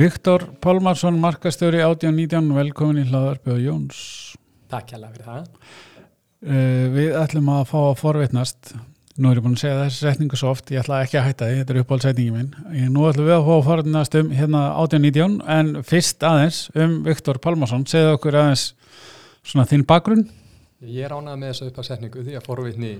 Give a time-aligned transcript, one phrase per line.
[0.00, 3.98] Viktor Pálmarsson, markastjóri 1819, velkomin í hlaðarpi og Jóns.
[4.72, 5.50] Takk hjálpa fyrir það.
[6.40, 8.70] Uh, við ætlum að fá að forvitnast,
[9.20, 11.50] nú er ég búin að segja þessi setningu svo oft, ég ætla ekki að hætta
[11.50, 12.48] því, þetta er uppáhaldsetningi minn.
[12.78, 16.94] Ég, nú ætlum við að fá að forvitnast um hérna 1819, en fyrst aðeins um
[17.10, 18.70] Viktor Pálmarsson, segðu okkur aðeins
[19.42, 20.24] svona þinn bakgrunn.
[20.80, 22.94] Ég er ánað með þessu uppáhaldsetningu því að forvitni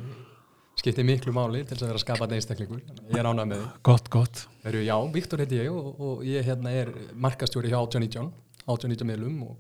[0.81, 2.83] skiptir miklu máli til þess að vera skapað einstaklingur.
[3.11, 3.71] Ég er ánað með því.
[3.87, 4.45] Gott, gott.
[4.65, 8.30] Veru, já, Viktor heiti ég og, og ég hérna er markastjóri hjá 1819,
[8.65, 9.57] 1819 miðlum og,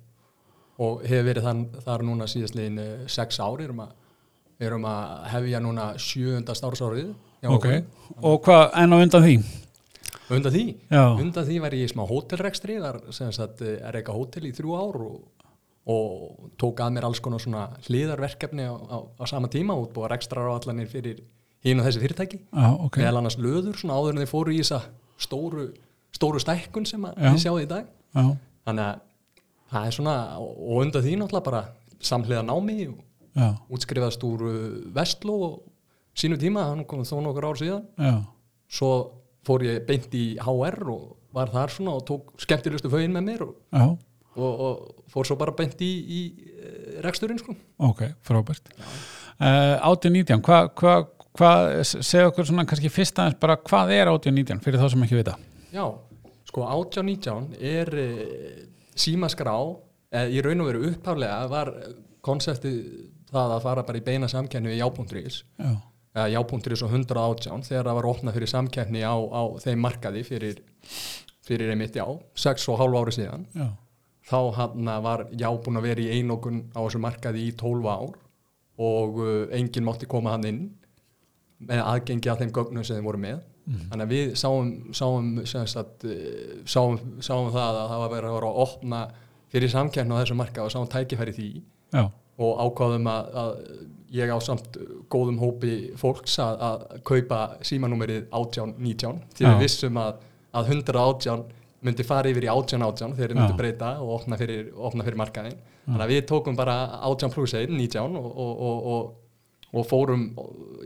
[0.80, 3.96] og hefur verið þann, þar núna síðastlegin uh, sex ári, erum að,
[4.68, 7.12] erum að hefja núna sjöunda starfsárið.
[7.50, 7.68] Ok,
[8.20, 9.36] og hvað enn á undan því?
[10.30, 10.64] Undan því?
[10.92, 11.04] Já.
[11.18, 14.76] Undan því var ég í smá hótelrekstri, þar sem sagt er eitthvað hótel í þrjú
[14.78, 15.39] ár og
[15.90, 20.06] og tók að mér alls konar svona hliðarverkefni á, á, á sama tíma og búið
[20.06, 21.22] að rekstrar á allanir fyrir
[21.64, 23.02] hín og þessi fyrirtæki ah, okay.
[23.02, 24.80] meðal annars löður svona áður en þeir fóru í þessa
[25.20, 25.66] stóru,
[26.16, 28.24] stóru stækkun sem við sjáum í dag Já.
[28.68, 29.02] þannig að
[29.70, 31.62] það er svona og undan því náttúrulega bara
[32.10, 33.00] samhliða námi og
[33.36, 33.48] Já.
[33.70, 34.46] útskrifaðast úr
[34.96, 35.56] vestló og
[36.18, 38.14] sínu tíma, hann kom þó nokkur ár síðan Já.
[38.70, 38.92] svo
[39.46, 41.04] fór ég beint í HR og
[41.36, 43.52] var þar svona og tók skemmtilegustu fögin með mér og
[44.36, 46.20] og, og fór svo bara bent í, í
[47.04, 47.54] reksturinn sko.
[47.88, 48.70] Ok, frábært.
[49.40, 50.94] Uh, 1819, hvað hva,
[51.38, 51.52] hva,
[51.86, 55.36] segja okkur svona kannski fyrst aðeins bara hvað er 1819 fyrir þá sem ekki vita?
[55.72, 55.84] Já,
[56.50, 58.08] sko 1819 er e,
[58.98, 59.54] símaskrá,
[60.12, 61.72] eða í raun og veru upphaflega var
[62.26, 62.80] konseptið
[63.30, 65.70] það að fara bara í beina samkennu í já.is Já.
[66.18, 70.58] eða já.is og 118 þegar það var opnað fyrir samkenni á, á þeim markaði fyrir,
[71.46, 72.04] fyrir einmitt já,
[72.34, 73.46] 6,5 ári síðan.
[73.54, 73.70] Já
[74.30, 78.18] þá hann var já búin að vera í einokun á þessu markaði í 12 ár
[78.80, 80.60] og uh, enginn mátti koma hann inn
[81.68, 83.82] með aðgengi að þeim gögnum sem þeim voru með mm.
[83.90, 86.06] þannig að við sáum sáum, sagt,
[86.64, 89.02] sáum sáum það að það var verið að vera að opna
[89.50, 91.48] fyrir samkjörn á þessu markaði og sáum tækifæri því
[91.92, 92.04] já.
[92.40, 93.52] og ákváðum að, að
[94.14, 94.78] ég á samt
[95.12, 100.22] góðum hópi fólks að, að kaupa símanúmerið 1819 því við vissum að,
[100.56, 101.44] að 118
[101.86, 105.20] myndi fara yfir í átján átján þegar þeir myndi breyta og opna fyrir, opna fyrir
[105.20, 106.76] markaðin þannig að við tókum bara
[107.08, 109.12] átján pluss einn, nítján og, og, og,
[109.72, 110.26] og fórum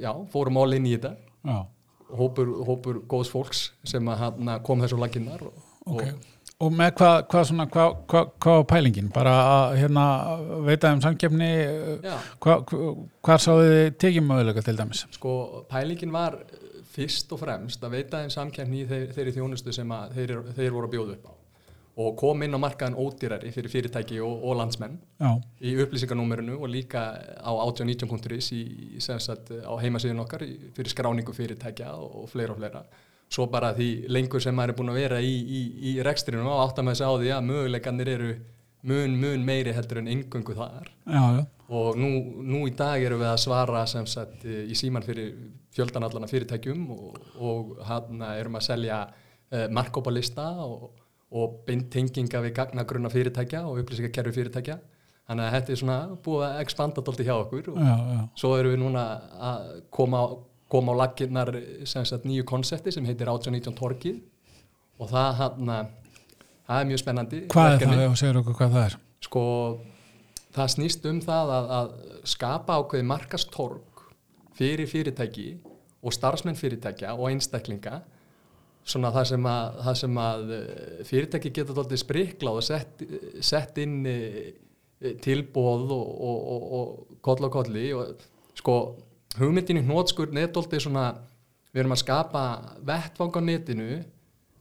[0.03, 1.59] já, fórum all inn í þetta já.
[2.21, 4.13] hópur, hópur góðs fólks sem
[4.67, 6.15] kom þessu laginnar okay.
[6.63, 9.11] og með hvað hva hvað hva, hva var pælingin?
[9.15, 10.07] bara að hérna
[10.69, 11.51] veita um samkjöfni
[12.45, 15.07] hvað sáðu þið tekið möguleika til dæmis?
[15.19, 16.39] sko pælingin var
[16.95, 20.89] fyrst og fremst að veita þeim samkjæmni í þeir, þeirri þjónustu sem þeir, þeir voru
[20.89, 21.35] að bjóða upp á
[21.95, 25.31] og kom inn á markaðan ódýrari fyrir fyrirtæki og, og landsmenn Já.
[25.63, 27.05] í upplýsinganúmerinu og líka
[27.39, 28.51] á 1819.is
[29.63, 30.43] á heimasíðun okkar
[30.75, 32.83] fyrir skráningu fyrirtækja og fleira og fleira
[33.31, 35.63] svo bara því lengur sem maður er búin að vera í, í,
[35.93, 38.35] í rekstrinu og átt að þess að á því að möguleikanir eru
[38.89, 40.89] mun, mun meiri heldur en yngöngu þar.
[41.07, 41.45] Já, já.
[41.69, 42.11] og nú,
[42.45, 45.33] nú í dag eru við að svara sem sagt í síman fyrir
[45.75, 50.91] fjöldanallana fyrirtækjum og, og hann erum að selja uh, markkópalista og,
[51.35, 54.79] og beintenginga við gagnagrunna fyrirtækja og upplýsingakerfi fyrirtækja.
[55.25, 57.95] Þannig að þetta er svona búið að expanda doldi hjá okkur og já,
[58.37, 59.05] svo erum við núna
[59.49, 60.21] að koma,
[60.69, 61.51] koma á laginnar
[62.29, 64.19] nýju konsepti sem heitir 1819 Torkið
[65.01, 65.79] og það, hana,
[66.69, 67.95] það er mjög spennandi Hvað verkefni.
[67.95, 68.97] er það og segir okkur hvað það er?
[69.25, 69.45] Sko
[70.55, 71.93] það snýst um það að, að
[72.35, 74.03] skapa ákveði markastorg
[74.55, 75.47] fyrir fyrirtæki
[76.05, 78.01] og starfsmenn fyrirtækja og einstaklinga
[78.85, 83.05] svona það sem að, það sem að eh, fyrirtæki geta doldið spriklað og sett,
[83.45, 84.53] sett inn eh,
[85.25, 88.25] tilbóð og, og, og, og koll og kolli og
[88.57, 88.75] sko
[89.41, 91.07] hugmyndin í hnótskurn er doldið svona
[91.75, 92.43] við erum að skapa
[92.87, 93.89] vettvang á netinu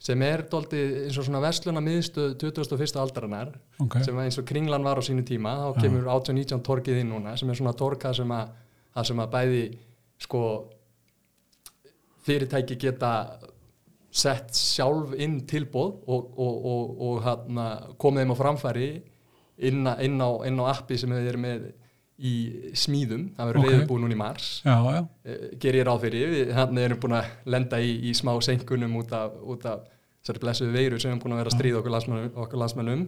[0.04, 2.98] sem er doldið eins og svona vestluna miðstöð 2001.
[3.00, 4.04] aldarinnar okay.
[4.04, 7.50] sem eins og kringlan var á sínu tíma þá kemur 1819 torkið inn núna sem
[7.50, 8.52] er svona torkað sem að
[8.94, 9.64] það sem að bæði
[10.24, 10.44] sko
[12.24, 13.14] fyrirtæki geta
[14.14, 17.70] sett sjálf inn tilbóð og, og, og, og hana,
[18.00, 18.90] komið þeim á framfæri
[19.64, 21.72] inn, inn, á, inn á appi sem við erum með
[22.24, 22.34] í
[22.78, 23.80] smíðum, það verður okay.
[23.80, 25.00] reyðbúið núna í mars já, já.
[25.26, 29.00] Eh, ger ég ráð fyrir við hann erum búin að lenda í, í smá senkunum
[29.00, 29.88] út af, út af
[30.24, 33.06] þessari blessuðu veiru sem erum búin að vera að stríða okkur landsmennum, okkur landsmennum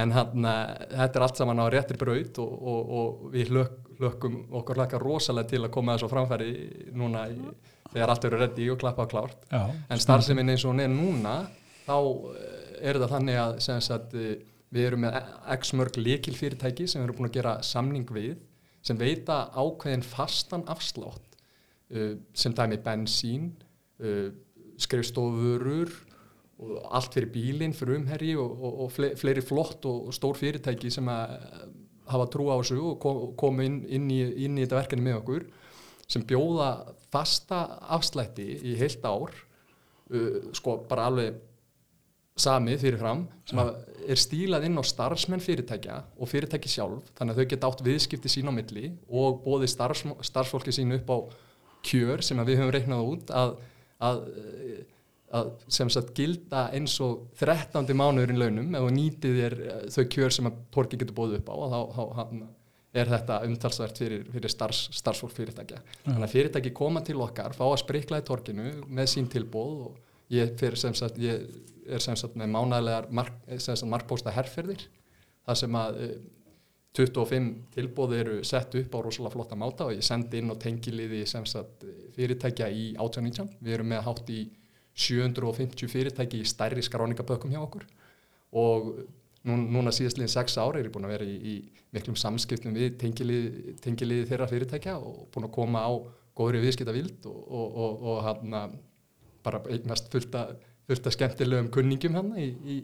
[0.00, 0.50] en hann,
[0.96, 5.62] þetta er allt saman á réttir braut og við hlökk hlökkum okkur hlaka rosalega til
[5.64, 6.52] að koma þessu framfæri
[6.96, 7.38] núna í,
[7.92, 9.48] þegar allt eru reddi og klappa á klárt.
[9.50, 11.34] Já, en starfseminn eins og hún er núna
[11.84, 11.96] þá
[12.32, 14.38] eh, er það þannig að, sagt, eh,
[14.70, 15.18] við erum með
[15.58, 18.38] x mörg likilfyrirtæki sem við erum búin að gera samning við
[18.86, 21.34] sem veita ákveðin fastan afslátt
[21.92, 23.50] uh, sem dæmi bensín
[24.00, 24.30] uh,
[24.80, 25.90] skrifstofurur
[26.60, 30.90] og allt fyrir bílinn, fyrir umherji og, og, og fle- fleiri flott og, stór fyrirtæki
[30.92, 31.66] sem að eh,
[32.12, 35.20] hafa trú á þessu og ko- komu inn, inn, í, inn í þetta verkefni með
[35.22, 35.46] okkur
[36.10, 36.70] sem bjóða
[37.12, 37.62] fasta
[37.94, 41.36] afslætti í heilt ár uh, sko bara alveg
[42.40, 47.50] sami fyrirfram sem er stílað inn á starfsmenn fyrirtækja og fyrirtæki sjálf þannig að þau
[47.52, 51.18] geta átt viðskipti sín á milli og bóði starfs, starfsfólki sín upp á
[51.86, 53.54] kjör sem við höfum reiknað út að,
[54.02, 54.22] að,
[55.30, 57.86] að sem sagt gilda eins og 13.
[57.94, 61.52] mánuðurinn launum ef þú nýtið þér eh, þau kjör sem að Torki getur bóðið upp
[61.52, 65.78] á og þá, þá er þetta umtalsvært fyrir, fyrir starfs, starfsfólk fyrirtækja.
[66.08, 70.00] Þannig að fyrirtæki koma til okkar, fá að sprikla í Torkinu með sín tilbóð og
[70.34, 71.46] ég, sem sagt, ég
[71.90, 74.88] er sem sagt með mánæðlegar mark, sem sagt, markpósta herrferðir
[75.46, 76.20] þar sem að eh,
[76.98, 81.22] 25 tilbóð eru sett upp á rosalega flotta máta og ég sendi inn á tengiliði
[81.30, 81.84] sem sagt
[82.16, 83.52] fyrirtækja í 1819.
[83.62, 84.40] Við erum með hátt í
[84.98, 87.86] 750 fyrirtæki í stærri skráningabökkum hjá okkur.
[88.56, 88.90] Og
[89.46, 91.54] nú, núna síðastliðin 6 ári er ég búin að vera í, í
[91.94, 95.92] miklum samskiptum við tengiliði, tengiliði þeirra fyrirtækja og búin að koma á
[96.36, 98.78] góðri viðskipta vild og, og, og, og hann
[99.44, 102.78] bara eignast fullt að skemmtilegum kunningjum hann í, í,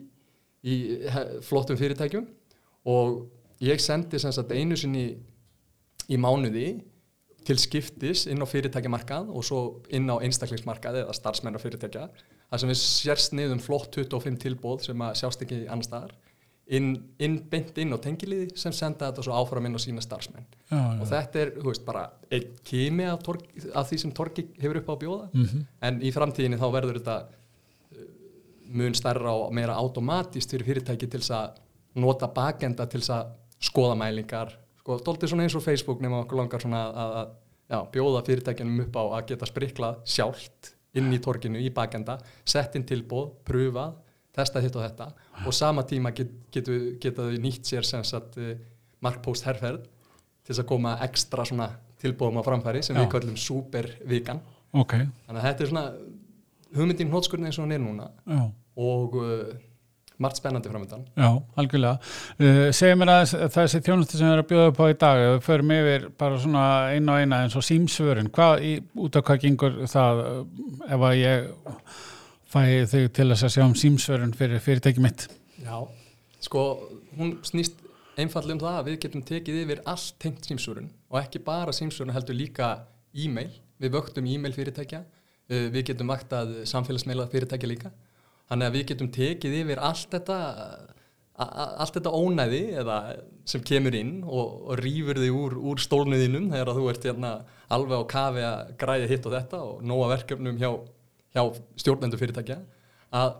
[0.63, 0.75] í
[1.13, 2.27] he- flottum fyrirtækjum.
[2.87, 3.25] Og
[3.63, 5.09] ég sendi einu sinni
[6.07, 6.69] í mánuði
[7.47, 9.59] til skiptis inn á fyrirtækjamarkað og svo
[9.95, 12.07] inn á einstaklingsmarkað eða starfsmenn á fyrirtækja.
[12.51, 16.15] Þar sem við sérst niðum flott 25 tilbóð sem að sjást ekki annar staðar.
[16.67, 16.89] Inn,
[17.23, 20.47] inn á tengiliði sem senda þetta svo áfram inn á sína starfsmenn.
[20.67, 23.23] Já, og þetta er, þú veist, bara einn kimi af,
[23.71, 25.29] af því sem Torki hefur upp á að bjóða.
[25.31, 25.65] Mhm.
[25.87, 28.09] en í framtíðinni þá verður þetta uh,
[28.75, 31.63] mun stærra og meira automatist fyrir fyrirtæki til þess að
[32.03, 33.31] nota bakenda til þess að
[33.63, 34.51] skoða mælingar
[34.87, 37.31] sko, dóltið svona eins og Facebook nema okkur langar svona að, að,
[37.67, 42.15] já, bjóða fyrirtækjunum upp á að geta spriklað sjálft inn í torkinu í bakenda,
[42.47, 43.97] sett inn tilbóð, pröfað
[44.37, 45.09] testa hitt og þetta
[45.43, 48.53] og sama tíma get, getu, geta þau nýtt sér sem sagt uh,
[49.03, 53.01] markpost herrferð til þess að koma ekstra svona tilbóðum á framfæri sem Já.
[53.01, 54.39] við kallum supervikan.
[54.77, 54.93] Ok,
[55.25, 55.85] þannig að þetta er svona
[56.77, 58.41] hugmyndin hótskurinn eins og hann er núna já.
[58.77, 59.55] og uh,
[60.17, 61.99] margt spennandi framöndan Já, algjörlega.
[62.39, 65.23] Uh, segja mér að þessi þjónustu sem við erum að bjóða upp á í dag,
[65.23, 68.71] ef við förum yfir bara svona eina og eina eins og símsvörun, hvað, í,
[69.05, 70.39] út af hvað gengur það uh,
[70.87, 71.49] ef að ég
[72.47, 72.61] fæ
[72.93, 75.27] þig til að sjá um símsvörun fyrir fyrirtæki mitt?
[75.61, 75.77] Já,
[76.47, 76.65] sko
[77.17, 77.77] hún snýst
[78.17, 82.15] einfallega um það að við getum tekið yfir allt tengt símsvörun og ekki bara símsvörun
[82.15, 82.73] heldur líka
[83.13, 87.93] e-mail, við vöktum e-mail fyrirtækja, uh, við getum vaktað samfélagsmeila fyrirtækja líka
[88.47, 90.37] þannig að við getum tekið yfir allt þetta
[91.37, 92.95] allt þetta ónæði eða
[93.47, 97.33] sem kemur inn og, og rýfur þig úr, úr stólnuðinum þegar þú ert hérna
[97.73, 100.71] alveg á kafi að græða hitt og þetta og nóga verkefnum hjá,
[101.37, 101.43] hjá
[101.77, 102.57] stjórnendur fyrirtækja
[103.21, 103.37] að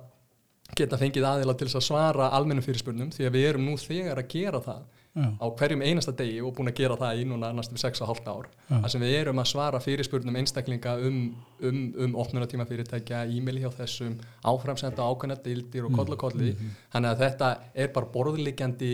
[0.77, 4.29] geta fengið aðila til að svara almennum fyrirspurnum því að við erum nú þegar að
[4.35, 4.85] gera það
[5.17, 8.47] Já, á hverjum einasta degi og búin að gera það í núna næstum 6,5 ár.
[8.69, 11.17] Þar sem við erum að svara fyrirspurnum einstaklinga um,
[11.65, 16.51] um, um opnunatíma fyrirtækja, e-mail hjá þessum áframsenda ákveðna deildir og koll og kolli.
[16.93, 18.91] Þannig að þetta er bara borðliggjandi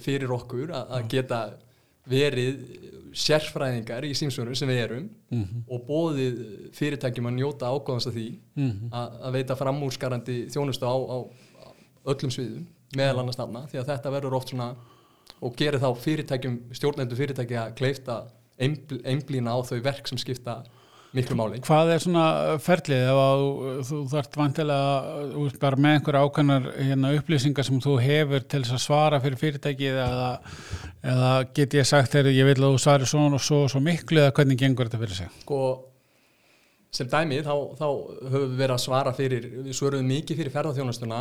[0.00, 1.42] fyrir okkur að, að geta
[2.08, 2.62] verið
[3.12, 5.64] sérfræðingar í símsvörun sem við erum Mhm.
[5.68, 6.38] og bóðið
[6.74, 8.88] fyrirtækjum að njóta ágóðans af því Mhm.
[8.92, 11.18] að, að veita framúrskarandi þjónustu á, á
[12.06, 12.66] öllum sviðum
[12.96, 14.74] meðal annars þarna því að þetta verður oft svona
[15.42, 18.30] og gerir þá fyrirtækjum, stjórnendur fyrirtækja kleift að
[18.62, 20.60] einbl- einblína á þau verk sem skipta
[21.12, 22.26] miklu máli Hvað er svona
[22.62, 27.80] ferlið ef að þú, þú þarft vantilega veist, bara með einhverja ákveðnar hérna, upplýsingar sem
[27.84, 30.30] þú hefur til þess að svara fyrir fyrirtækið eða,
[31.12, 34.22] eða get ég sagt þegar ég vil að þú svari svona og svo svo miklu
[34.24, 35.34] eða hvernig gengur þetta fyrir sig?
[35.44, 35.60] sko
[36.92, 37.86] sem dæmi þá, þá
[38.28, 41.20] höfum við verið að svara fyrir við svöruðum mikið fyrir ferðarþjónustuna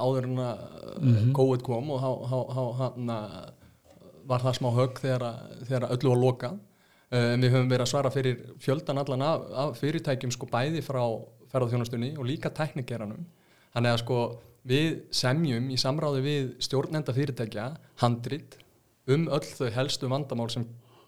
[0.00, 0.64] áður en að
[0.96, 1.32] Mhm.
[1.36, 3.16] COVID kom og þá- þá hana,
[4.28, 5.24] var það smá högg þegar,
[5.68, 6.58] þegar öllu var lokað.
[7.06, 10.82] Uh, en við höfum verið að svara fyrir fjöldan allan af, af fyrirtækjum sko bæði
[10.82, 11.02] frá
[11.52, 13.22] ferðarþjónustunni og líka teknikeranum
[13.76, 14.22] þannig að sko
[14.66, 17.68] við semjum í samráði við stjórnenda fyrirtækja
[18.02, 18.56] handrit
[19.06, 20.66] um öll þau helstu vandamál sem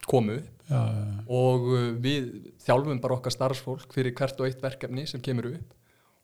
[0.08, 0.78] komu já.
[1.26, 2.30] og uh, við
[2.64, 5.74] þjálfum bara okkar starfsfólk fyrir hvert og eitt verkefni sem kemur upp.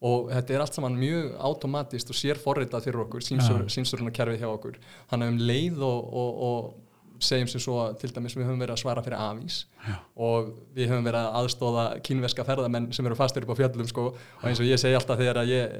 [0.04, 4.74] Og þetta er allt saman mjög automatist og sér forritað fyrir okkur símsvörunarkerfið hjá okkur.
[5.08, 6.83] Þannig að um leið og, og, og
[7.26, 9.96] segjum sem svo til dæmis við höfum verið að svara fyrir afís Já.
[10.28, 14.06] og við höfum verið að aðstóða kínveska ferðamenn sem eru fastir upp á fjöllum sko,
[14.14, 15.76] og eins og ég segi alltaf þegar að ég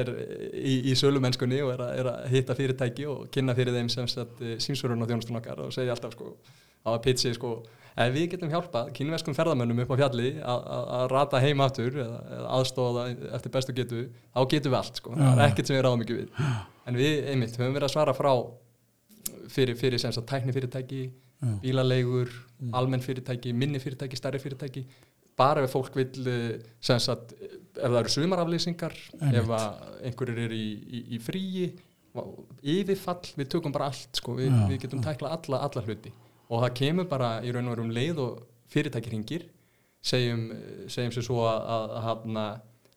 [0.00, 0.12] er
[0.54, 4.10] í, í sölumennskunni og er að, er að hitta fyrirtæki og kynna fyrir þeim sem
[4.10, 6.34] sagt símsvörun og þjónustun okkar og segja alltaf sko
[6.84, 7.56] á að pitchi sko
[7.94, 12.48] ef við getum hjálpað kynverskum ferðamönnum upp á fjalli að rata heim aftur eða, eða
[12.58, 13.04] aðstóða
[13.38, 14.02] eftir bestu getu,
[14.34, 15.14] þá getum við allt sko.
[15.14, 16.42] það er ekkert sem við ráðum ekki við
[16.84, 18.32] en við, einmitt, höfum verið að svara frá
[19.48, 21.04] fyrir, fyrir sem sagt tækni fyrirtæki
[21.62, 22.74] bílalegur, mm.
[22.74, 24.84] almenn fyrirtæki minni fyrirtæki, stærri fyrirtæki
[25.36, 27.34] bara ef fólk vil eh, sem sagt,
[27.74, 28.94] ef það eru sumaraflýsingar
[29.34, 29.50] ef
[30.04, 31.72] einhverjur er í, í, í fríi
[32.62, 34.36] yfirfall, við tökum bara allt sko.
[34.38, 36.12] við, við getum tækla alla, alla hluti
[36.48, 39.48] og það kemur bara í raun og veru um leið og fyrirtæki ringir
[40.04, 40.46] segjum,
[40.92, 42.38] segjum sér svo að, að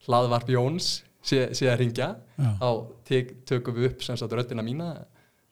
[0.08, 0.92] hlaðvarp Jóns
[1.24, 2.50] sé, sé að ringja Já.
[2.62, 2.70] þá
[3.08, 4.92] tek, tökum við upp sagt röttina mína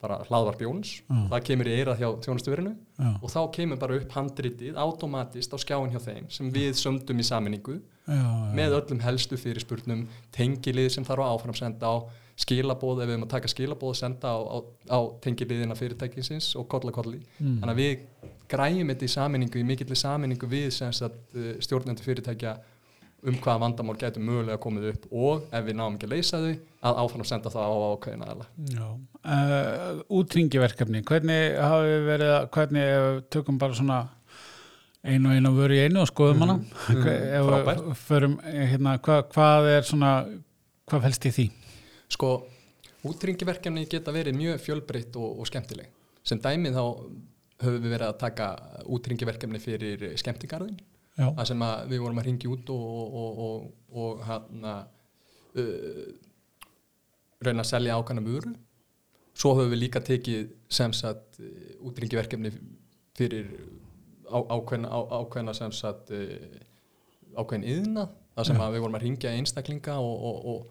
[0.03, 1.15] bara hlaðvarp Jóns, Já.
[1.31, 2.73] það kemur í eirað hjá tjónustuverinu
[3.21, 7.25] og þá kemur bara upp handritið automatist á skjáin hjá þeim sem við sömdum í
[7.25, 7.79] saminningu
[8.55, 11.95] með öllum helstu fyrirspurnum tengilið sem þarf að áframsenda á
[12.35, 14.57] skilabóð, ef við erum að taka skilabóð og senda á, á,
[14.91, 17.61] á tengiliðina fyrirtækinsins og kolla kolli, mm.
[17.61, 21.13] þannig að við græjum þetta í saminningu, í mikillir saminningu við uh,
[21.63, 22.57] stjórnandi fyrirtækja
[23.25, 26.51] um hvaða vandamál getur mögulega komið upp og ef við náum ekki að leysa þau
[26.85, 28.35] að áfann að senda það á ákveðina
[28.85, 33.99] uh, Útringiverkefni hvernig hafi við verið að hvernig tökum bara svona
[35.05, 36.57] einu og einu að vera í einu og skoðum hana?
[36.89, 40.15] Mm, mm, förum, hérna, hva, hvað er svona
[40.89, 41.45] hvað fælst í því?
[42.15, 42.31] Sko,
[43.05, 45.91] útringiverkefni geta verið mjög fjölbreytt og, og skemmtileg.
[46.25, 46.85] Sem dæmið þá
[47.65, 48.49] höfum við verið að taka
[48.97, 50.77] útringiverkefni fyrir skemmtingarðin
[51.15, 54.75] það sem við vorum að ringja út og, og, og, og hana,
[55.55, 56.05] uh,
[57.45, 58.53] reyna að selja ákvæmna mjöru
[59.35, 61.39] svo höfum við líka tekið sem sagt
[61.83, 62.51] útringiverkefni
[63.15, 63.49] fyrir
[64.27, 66.35] á, ákveðna, á, ákveðna sem sagt uh,
[67.35, 70.65] ákveðin yðna það sem við vorum að ringja einstaklinga og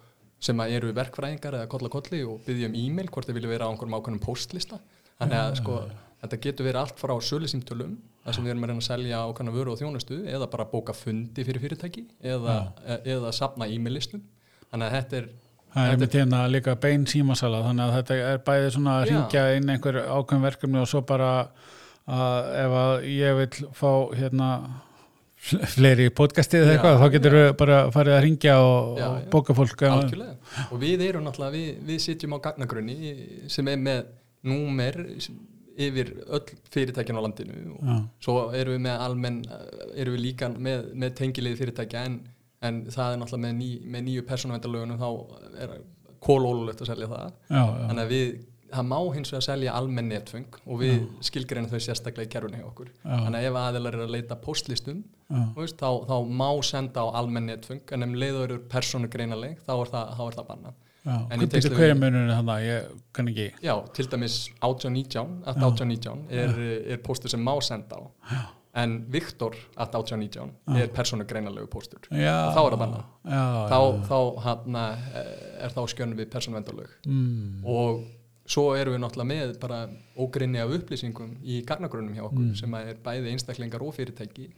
[0.45, 3.71] sem eru verkfræðingar eða kolla kolli og byggja um e-mail hvort þeir vilja vera á
[3.73, 4.81] einhverjum ákveðnum postlista
[5.17, 5.77] þannig að sko
[6.25, 9.55] þetta getur verið allt frá sölusímtölum þar sem við erum að reyna að selja ákvæmna
[9.55, 14.23] vöru og þjónustu eða bara bóka fundi fyrir fyrirtæki eða, e eða sapna e-mail-listum
[14.71, 15.33] þannig að þetta er
[15.75, 19.41] Það er tíðan að líka bein símasala þannig að þetta er bæðið svona að ringja
[19.57, 21.31] inn einhver ákveðin verkefni og svo bara
[22.05, 24.51] að ef að ég vil fá hérna
[25.75, 29.57] fleiri podcastið eða eitthvað, þá getur við bara farið að ringja og, já, og bóka
[29.57, 30.37] fólk Algjörlega,
[30.71, 33.17] og við erum náttúrulega við, við sitjum á gagnagrunni
[33.53, 34.07] sem er með
[34.47, 35.01] númer
[35.75, 37.97] yfir öll fyrirtækjan á landinu og Já.
[38.23, 39.43] svo erum við með almenn
[39.95, 42.19] erum við líka með, með tengilið fyrirtækja en,
[42.65, 45.09] en það er náttúrulega með, ný, með nýju persónavendalögunum þá
[45.65, 45.77] er
[46.25, 47.33] kólólulegt að selja það.
[47.51, 48.31] Já, þannig að við,
[48.75, 50.95] það má hins vegar selja almenn netfeng og við
[51.29, 52.95] skilgreina þau sérstaklega í kerfunni hjá okkur.
[53.03, 53.13] Já.
[53.13, 55.05] þannig að ef aðeinar er að leita postlistum
[55.59, 59.93] veist, þá, þá má senda á almenn netfeng en ef leiður eru persónugreinaleg þá er
[59.93, 60.81] það, það bannað
[62.01, 62.67] Munur er það?
[62.67, 63.49] Ég kann ekki.
[63.65, 66.61] Já, til dæmis 1819 1819 er,
[66.97, 68.03] er póstur sem má senda á.
[68.33, 68.45] Já.
[68.75, 73.03] en Viktor 1819 er persónu greinalegu póstur þá er það banna
[73.71, 74.85] þá, þá hana,
[75.63, 77.61] er þá skjönum við persónu vendalög mm.
[77.71, 78.03] og
[78.51, 79.79] svo erum við náttúrulega með bara
[80.21, 82.57] ógrinni af upplýsingum í garnagrunum hjá okkur mm.
[82.61, 84.49] sem er bæði einstaklingar og fyrirtæki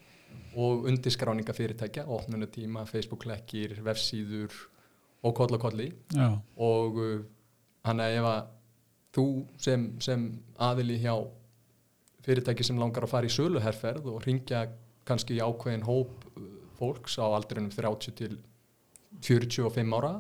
[0.57, 4.55] og undirskráninga fyrirtækja, opnunatíma, Facebook-lekkir, vefsíður
[5.27, 6.29] og koll og kolli Já.
[6.57, 7.25] og uh,
[7.87, 8.53] hann er ef að
[9.17, 9.27] þú
[9.63, 10.27] sem, sem
[10.61, 11.15] aðili hjá
[12.27, 14.67] fyrirtæki sem langar að fara í söluherferð og ringja
[15.07, 16.47] kannski í ákveðin hóp uh,
[16.79, 18.39] fólks á aldrinum 30 til
[19.25, 20.17] 45 ára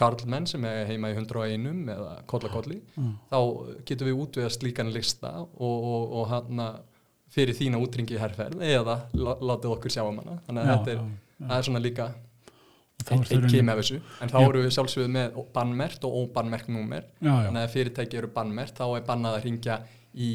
[0.00, 3.10] karlmenn sem er heima í 101 eða kollakolli mm.
[3.30, 3.38] þá
[3.88, 6.62] getur við útvöðast líkan lista og, og, og hann
[7.30, 10.92] fyrir þína útringi í herrferð eða látið okkur sjá um hana þannig að já, þetta
[10.94, 11.50] er, já, já.
[11.58, 12.08] er svona líka
[13.06, 17.06] ekki með þessu, en þá eru við sjálfsögðu með bannmert og óbannmert númer.
[17.22, 19.78] Þannig að fyrirtæki eru bannmert þá er bannað að ringja
[20.14, 20.30] í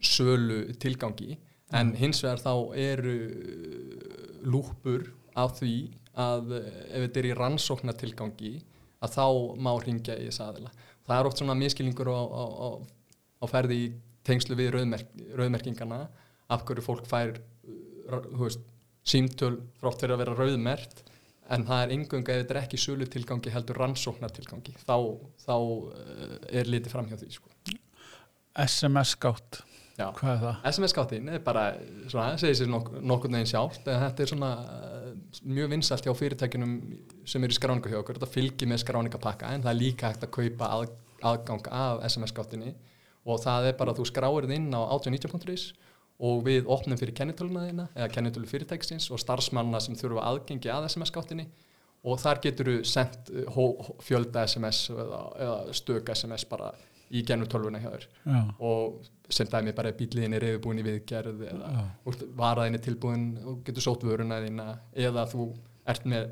[0.00, 1.38] sölu tilgangi.
[1.76, 3.16] En hins vegar þá eru
[4.42, 5.74] lúpur á því
[6.18, 8.56] að ef þetta er í rannsóknar tilgangi
[9.00, 9.26] að þá
[9.62, 10.72] má ringja í þess aðila.
[11.06, 12.68] Það er oft svona miskilningur á, á, á,
[13.40, 13.86] á ferði í
[14.26, 16.00] tengslu við rauðmerk, rauðmerkingana
[16.50, 17.38] af hverju fólk fær
[18.36, 18.62] veist,
[19.06, 21.04] símtöl frátt fyrir að vera rauðmert
[21.54, 24.96] en það er yngunga ef þetta er ekki sölu tilgangi heldur rannsóknar tilgangi þá,
[25.44, 27.50] þá uh, er litið fram hjá því sko.
[28.60, 29.62] SMS skátt.
[30.00, 30.60] Hvað er það?
[30.70, 31.64] SMS skáttin er bara
[32.08, 35.10] svona, segir sér nok nokkur neginn sjálf þetta er svona uh,
[35.44, 36.76] mjög vinsalt hjá fyrirtækinum
[37.28, 38.16] sem eru í skráninga hjá okkur.
[38.20, 40.94] Þetta fylgir með skráningapakka en það er líka hægt að kaupa að,
[41.32, 42.72] aðgang af SMS skáttinni.
[43.28, 45.66] Og það er bara að þú skráir þið inn á 18.90.is
[46.20, 50.90] og við opnum fyrir kennitöluna þína eða kennitölu fyrirtæksins og starfsmanna sem þurfa aðgengi að
[50.90, 51.46] SMS-skáttinni
[52.04, 56.72] og þar getur þú sendt uh, fjölda SMS eða, eða stök SMS bara
[57.10, 58.04] í genum tölvuna hjá þér.
[58.22, 61.84] Já, og sem dæmi bara bíliðin er yfirbúin í viðgerð eða
[62.38, 64.68] varaðin er tilbúin og getur sótt vöruna þína
[65.08, 65.48] eða þú
[65.90, 66.30] ert með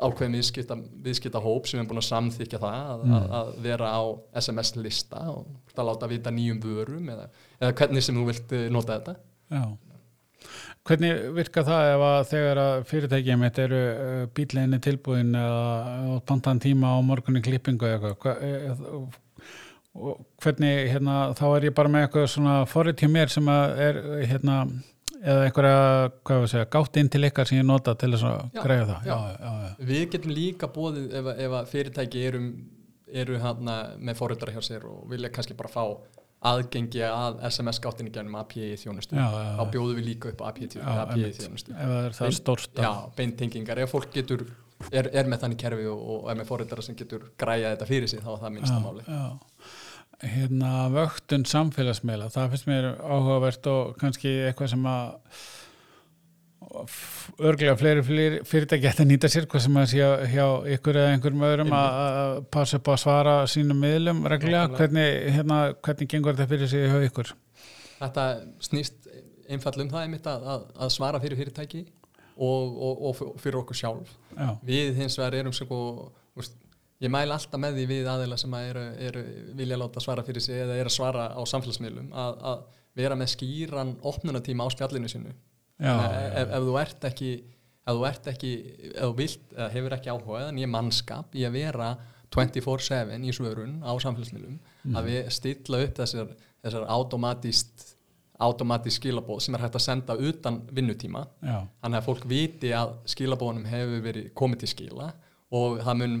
[0.00, 3.28] ákveðin viðskipta, viðskipta hóp sem er búin að samþykja það að, Mm.
[3.40, 4.02] að, vera á
[4.40, 7.28] SMS lista og að láta vita nýjum vörum eða,
[7.60, 9.16] eða hvernig sem þú vilt eh, nota þetta
[9.50, 9.64] já.
[10.88, 16.62] Hvernig virka það ef að þegar að fyrirtækið mitt eru uh, bílinni tilbúin eða bandan
[16.64, 19.28] tíma á morgunni klippingu eða eitthvað hva, e,
[20.00, 23.82] og hvernig hérna, þá er ég bara með eitthvað svona forrið hjá mér sem að
[23.88, 24.56] er hérna
[25.20, 29.10] eða einhverja, segja, gátt inn til ykkar sem ég nota til þess að greiða það
[29.10, 29.16] já.
[29.34, 29.74] já.
[29.90, 32.40] Við getum líka bóðið ef, ef fyrirtæki eru,
[33.24, 33.42] eru
[33.98, 35.84] með forröldara hjá sér og vilja kannski bara fá
[36.50, 39.18] aðgengi að SMS-gáttinni gennum API þjónustu.
[39.18, 41.74] Þá bjóðum við líka upp API, þjónustu.
[41.76, 42.16] er
[43.18, 43.82] beintengingar.
[43.84, 44.46] Ef fólk getur,
[44.88, 48.08] er, er með þannig kerfi og, og er með forröldara sem getur græja þetta fyrir
[48.08, 49.04] sig, þá er það minnsta máli.
[49.04, 49.20] já.
[50.20, 55.14] Hérna vöktun samfélagsmiðla, það finnst mér áhugavert og kannski eitthvað sem að
[57.40, 60.44] örglega fleiri, fleiri fyrirtæki ætti að nýta sér hvað sem að sé hjá
[60.76, 65.08] ykkur eða einhverjum öðrum að passa upp á að svara sínum miðlum reglulega, hvernig,
[65.38, 67.32] hérna, hvernig gengur þetta fyrir sig hjá ykkur?
[68.00, 68.26] Þetta
[68.68, 69.10] snýst
[69.50, 71.82] einfall um það einmitt að, að, að svara fyrir fyrirtæki
[72.36, 74.14] og, og, og fyrir okkur sjálf.
[74.36, 75.56] Já, Við hins vegar erum
[76.38, 76.54] úst,
[77.00, 79.22] ég mæl alltaf með því við aðeila sem að eru, eru
[79.58, 82.66] vilja láta svara fyrir sig eða eru að svara á samfélagsmiðlum að, að
[83.00, 85.32] vera með skýran opnunatíma á spjallinu sinu.
[85.80, 87.30] já, ef, ef, ef þú ert ekki
[87.90, 88.50] ef þú ert ekki,
[88.90, 91.94] ef þú vilt hefur ekki áhuga eða nýja mannskap í að vera
[92.30, 94.58] 24-7 í svörun á samfélagsmiðlum
[94.96, 97.88] að við stilla upp þessar, þessar automatist
[98.40, 101.26] automatist skilabóð sem er hægt að senda utan vinnutíma.
[101.44, 105.08] Já, þannig að fólk viti að skilabóðunum hefur verið komið til skila
[105.58, 106.14] og það mun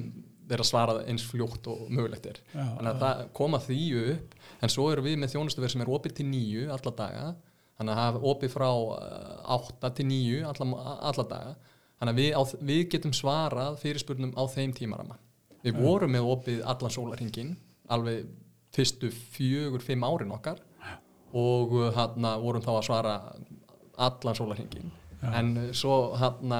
[0.50, 2.42] vera svarað eins fljótt og mögulegt er.
[2.52, 5.94] Já, þannig að það koma því upp en svo erum við með þjónustuverð sem er
[5.96, 7.24] opið til nýju alla daga.
[7.80, 10.70] Þannig að er opið frá eh, 8 til 9 alla,
[11.10, 11.56] alla daga.
[12.00, 12.42] Þannig að við, á,
[12.72, 15.16] við getum svarað fyrirspurnum á þeim tímarama
[15.64, 17.54] við vorum með opið allan sólarhingin
[17.90, 18.28] alveg
[18.74, 20.60] fyrstu fjögur, fimm árin okkar.
[21.36, 23.16] Og hann vorum þá að svara
[24.00, 24.88] allan sólarhingin
[25.20, 25.28] Já.
[25.36, 26.54] en eh, svo hann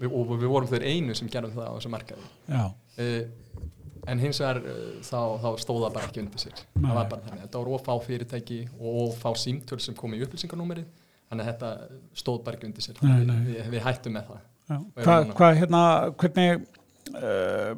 [0.00, 2.28] og við vorum þeir einu sem gerum það á þessu markaði.
[2.48, 2.62] Já,
[2.98, 6.64] en hins vegar uh, þá, þá stóða bara ekki undir sér.
[6.74, 11.08] Það var bara þannig, þetta var ofá fyrirtæki og ofá símtöl sem kom í upplýsingarnúmerið
[11.30, 11.72] þannig að þetta
[12.22, 13.00] stóð bara ekki undir sér.
[13.06, 13.40] Nei, nei.
[13.46, 14.46] við, við hættum með það.
[15.00, 15.82] Hvað, hva, hérna,
[16.20, 16.64] hvernig
[17.18, 17.72] uh,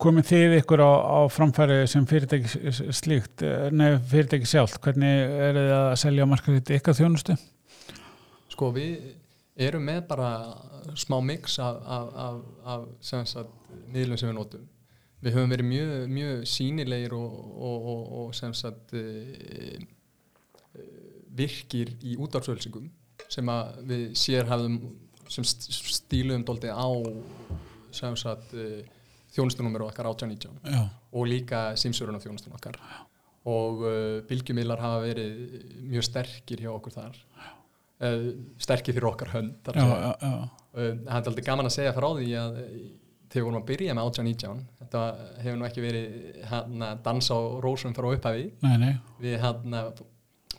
[0.00, 5.58] komið þið ykkur á, á framfæri sem fyrirtæki slíkt, eh, nei, fyrirtæki sjálft, hvernig er
[5.58, 7.34] þið að selja markaðið ykkar þjónustu?
[8.58, 8.94] sko við
[9.66, 10.28] erum með bara
[10.98, 12.40] smá mix af, af, af,
[12.74, 13.50] af sem sagt,
[13.92, 14.66] miðlum sem við notum.
[15.18, 17.32] Við höfum verið mjög, mjög sínilegir og,
[17.68, 19.80] og, og, og sem sagt uh,
[21.38, 22.86] virkir í útdársölsingum
[23.28, 24.78] sem að við sérhafðum
[25.28, 26.86] sem st- stíluðum dóldi á
[27.98, 28.80] sem sagt uh,
[29.34, 32.78] þjónustunúmer okkar 1819 Já, og líka símsöruna þjónustun okkar
[33.48, 33.92] og uh,
[34.28, 35.38] bylgjumílar hafa verið
[35.88, 37.18] mjög sterkir hjá okkur þar.
[37.34, 37.52] Uh,
[38.62, 39.70] sterkir fyrir okkar hönd
[40.78, 42.74] Uh, það er aldrei gaman að segja frá því að uh,
[43.28, 45.00] þegar við vorum að byrja með 1819 þetta
[45.42, 48.44] hefur nú ekki verið hann að dansa á rósum frá upphafi.
[48.62, 49.74] Nei, nei, við hann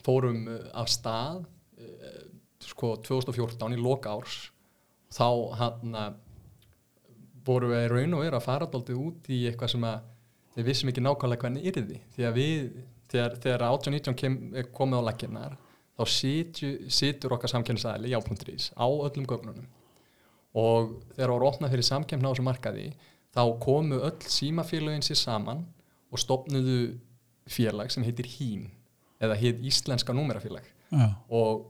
[0.04, 0.43] fórum
[0.78, 1.45] af stað
[2.63, 4.49] sko 2014 í loka árs.
[5.15, 5.97] Þá hann
[7.47, 9.88] vorum við raun og veru að fara dálítið út í eitthvað sem
[10.58, 12.02] við vissum ekki nákvæmlega hvernig yrði.
[12.13, 12.69] Því að við,
[13.12, 15.58] þegar, þegar 1819 kem, er komið á laginnar
[16.00, 19.68] þá situr, okkar samkynnsæli já.is á öllum gögnunum.
[20.56, 22.86] Og þegar voru opnað fyrir samkemna á þessu markaði
[23.36, 25.66] þá komu öll símafélögin sér saman
[26.10, 26.96] og stopnuðu
[27.50, 28.70] félag sem heitir HÍN
[29.20, 30.66] eða heit Íslenska númerafélag.
[30.90, 31.68] Já, og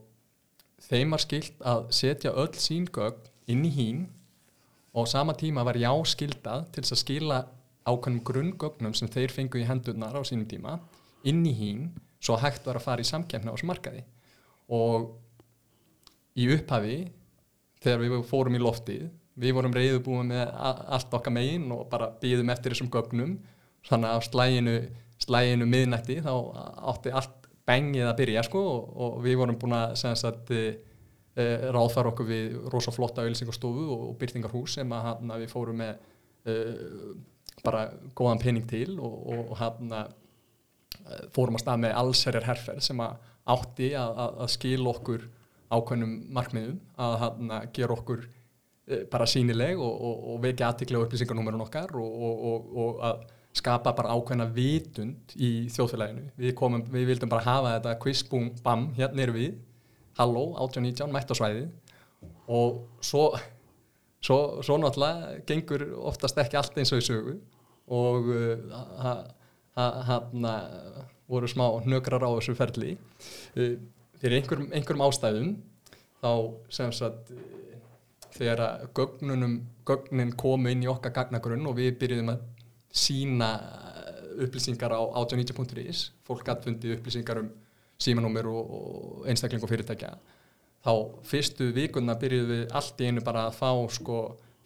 [0.86, 4.06] þeim var skilt að setja öll sín gögn inn í HÍN
[4.94, 7.40] og sama tíma var já skildað til þess að skila
[7.86, 10.78] ákveðnum grunngögnum sem þeir fengu í hendurnar á sínum tíma
[11.26, 11.84] inn í hín
[12.20, 14.02] svo hægt var að fara í samkemna á þessu markaði
[14.70, 15.08] og
[16.38, 17.00] í upphafi
[17.82, 19.08] þegar við fórum í loftið
[19.40, 20.52] við vorum reyðubúið með
[20.96, 23.38] allt okkar megin og bara býðum eftir þessum gögnum.
[23.88, 24.76] Þannig að slæginu,
[25.24, 26.32] slæginu miðnætti þá
[26.92, 30.74] átti allt bengið að byrja sko og, og við vorum búin að sagt, e,
[31.38, 35.80] e, ráðfæra okkur við rosa flotta auðlýsingarstofu og, og byrtingarhús sem að hana, við fórum
[35.80, 35.94] með
[36.44, 36.56] e,
[37.64, 39.54] bara góðan pening til og, og,
[39.94, 40.02] e,
[41.36, 45.26] fórum að stað með allserjar herferð sem að átti að, að, að skila okkur
[45.70, 51.04] ákveðnum markmiðum að hana, gera okkur e, bara sínileg og, og, og vekja aðtikla á
[51.06, 52.24] upplýsingarnúmerun okkar og,
[52.74, 53.22] og, að
[53.60, 56.28] skapa bara ákveðna vitund í þjóðfélaginu.
[56.38, 59.56] Við, komum, við vildum bara hafa þetta quiz boom bam, hérna erum við.
[60.18, 61.64] Halló, 18-19, mætt á svæði
[62.50, 63.30] og svo
[64.20, 67.36] svo, svo náttúrulega gengur oftast ekki allt eins og í sögu.
[67.90, 68.28] Og
[69.74, 71.00] hann uh,
[71.30, 72.96] voru smá nökrar á þessu ferli.
[73.56, 73.76] Uh,
[74.20, 75.52] fyrir einhverjum, einhverjum ástæðum
[76.20, 76.32] þá
[76.72, 77.32] sem sagt
[78.36, 79.54] þegar að gögnunum,
[79.88, 82.44] gögnin komu inn í okkar gagnagrunn og við byrjuðum að
[82.90, 83.50] sína
[84.40, 87.50] upplýsingar á 1890.is fólk hatt fundið upplýsingar um
[88.00, 90.14] símanúmer og, og einstakling og fyrirtækja
[90.84, 90.92] þá
[91.28, 94.20] fyrstu vikuna byrjuðum við allt í einu bara að fá sko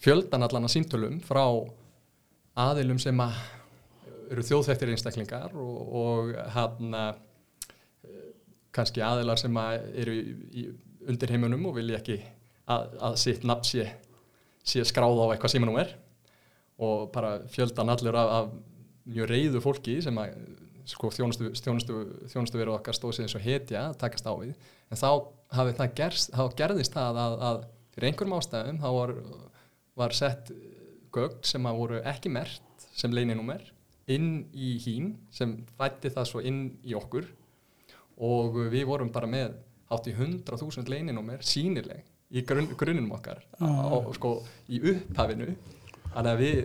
[0.04, 1.44] fjöldan allan að símtölum frá
[2.64, 3.40] aðilum sem að
[4.34, 7.22] eru þjóðþættir einstaklingar og, og hann að
[8.74, 10.64] kannski aðilar sem að eru í, í
[11.08, 12.18] undir heimunum og vilja ekki
[12.70, 13.86] að, að sitt nafn sé,
[14.66, 15.94] sé skráð á eitthvað símanum er.
[16.82, 20.34] Og bara fjöldan allur af, af mjög reyðu fólki sem að
[20.90, 21.98] sko, þjónustu, þjónustu,
[22.32, 24.54] þjónustu verið okkar stóð sér eins og hetja að takast á við.
[24.90, 25.10] En þá
[25.54, 27.60] það gerst, þá gerðist það að, að
[27.94, 29.14] fyrir einhverjum ástæðum þá var,
[30.02, 30.50] var sett
[31.14, 33.62] gögn sem að voru ekki mert sem leininúmer
[34.10, 37.28] inn í hín sem fætti það svo inn í okkur.
[38.24, 39.56] Og við vorum bara með
[39.90, 43.42] hátt í 100.000 leininúmer sínileg í grunn, grunnum okkar.
[43.60, 44.36] Og sko
[44.68, 45.54] í upphafinu.
[46.14, 46.58] Þannig að við,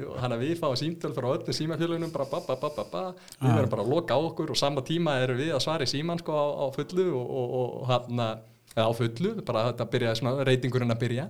[0.44, 3.04] við fáum símtöl frá öllum símafélagunum bara ba, ba, ba, ba, ba,
[3.40, 5.90] við verðum bara að loka á okkur og sama tíma erum við að svara í
[5.90, 8.44] síman sko á, á fullu og, og, og hann að,
[8.78, 11.26] á fullu, bara þetta byrjaði svona, reytingurinn að byrja.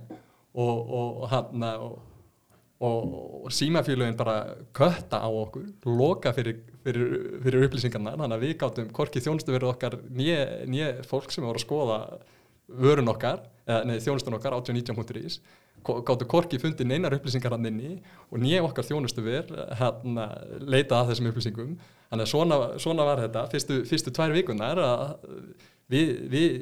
[0.60, 1.86] Og, og hann að,
[2.80, 8.92] og símafélagin bara kötta á okkur, loka fyrir, fyrir, fyrir upplýsingarna, þannig að við gáttum
[8.96, 11.98] hvorki þjónustu verið okkar nýje fólk sem voru að skoða
[12.80, 13.42] vörun okkar,
[13.84, 15.40] nei, þjónustun okkar 18.19.is
[15.84, 17.94] gáttu korki fundið neinar upplýsingar hann inni
[18.28, 20.26] og nýja okkar þjónustu verð hérna
[20.60, 21.74] leita að þessum upplýsingum.
[22.10, 25.04] Þannig að svona, svona var þetta fyrstu, fyrstu tvær vikunar að
[25.90, 26.58] við, við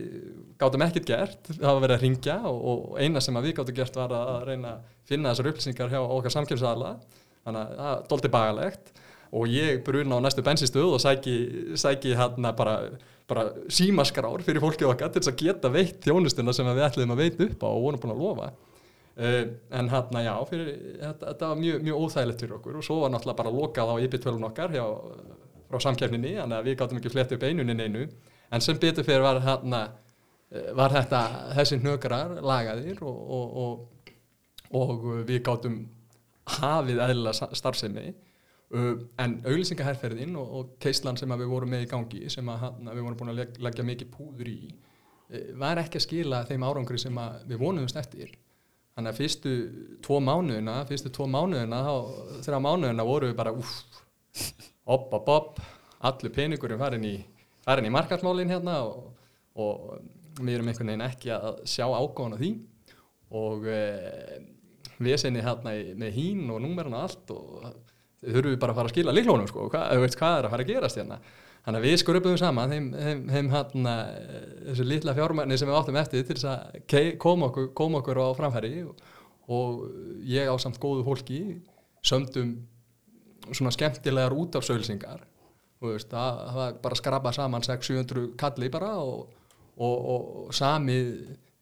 [0.59, 1.51] gáttum ekkert gert.
[1.51, 4.77] Það var verið að ringja og, og eina sem við gáttum gert var að reyna
[4.77, 6.95] að finna þessar upplýsingar hjá okkar samkjömsala
[7.45, 8.93] þannig að það doldið bagalegt.
[9.39, 11.35] Og ég bruna á næstu bensinstöð og sæki,
[11.77, 12.79] sæki hérna bara,
[13.29, 17.21] bara símaskrár fyrir fólkið okkar til þess að geta veitt þjónustuna sem við ætlum að
[17.27, 18.49] veita upp á og vonum búin að lofa.
[19.19, 19.43] Uh,
[19.75, 20.67] en hérna já, fyrir,
[21.03, 22.79] þetta, þetta var mjög, mjög óþægilegt fyrir okkur.
[22.79, 24.85] Og svo var náttúrulega bara lokað á IP-12 okkar hjá,
[25.69, 28.05] frá samkjafninni, þannig að við gáttum ekki flett upp einunin einu,
[28.51, 29.83] en sem betur fyrir var, hérna,
[30.77, 31.23] var þetta
[31.59, 34.17] þessi hnökrar lagaðir og, og, og,
[34.81, 35.79] og við gáttum
[36.59, 38.11] hafið eðlilega starfsemi.
[38.69, 43.33] En auglýsingaherrferðin og keislan sem við vorum með í gangi sem hérna, við vorum búin
[43.33, 47.97] að leggja mikið púður í uh, var ekki að skila þeim árangri sem við vonumst
[48.01, 48.35] eftir.
[48.99, 49.55] Þannig að fyrstu
[50.03, 51.81] tvo mánuðina, fyrstu tvo mánuðina,
[52.43, 53.77] þeirra mánuðina voru við bara uff,
[54.85, 55.61] opp, opp, opp,
[56.09, 57.15] allir peningurinn farin í,
[57.69, 59.11] farin í markasmálinn hérna og,
[59.61, 59.99] og
[60.41, 62.53] við erum einhvern veginn ekki að sjá ágóðan af því
[63.39, 63.83] og e,
[65.03, 67.69] við senið hérna með hín og númerinn og allt og
[68.23, 70.65] þurfum við bara að fara að skila líklónum sko, hvað, veist, hvað er að fara
[70.65, 71.21] að gerast hérna.
[71.67, 73.95] Þannig að við skröpum saman þeim, þeim, þeim hérna,
[74.71, 78.27] þessu litla fjármæni sem við áttum eftir til þess að koma okkur, kom okkur á
[78.39, 79.03] framfæri og,
[79.53, 79.83] og
[80.27, 81.43] ég á samt góðu fólki
[82.07, 82.57] sömdum
[83.53, 85.38] svona skemmtilegar út af sölsingar og
[85.85, 89.29] veist, það, það bara skrapa saman 600-700 kalli bara og,
[89.77, 91.13] og, og samið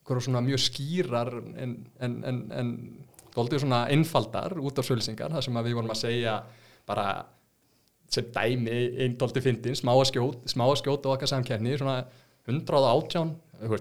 [0.06, 2.70] svona mjög skýrar en, en, en, en
[3.36, 6.36] einfaldar út af sölsingar það sem við vorum að segja
[6.86, 7.08] bara
[8.12, 12.04] sem dæmi eindóldi fyndin, smá að skjóta, okkar samkerni, svona
[12.46, 13.32] 118,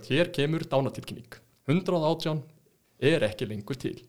[0.10, 1.38] hér kemur dánatilkynning,
[1.70, 2.42] 118
[3.06, 4.00] er ekki lengur til.